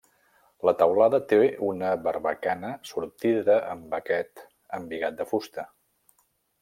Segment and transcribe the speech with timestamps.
[0.67, 4.43] La teulada té una barbacana sortida amb aquest
[4.79, 5.67] embigat de fusta.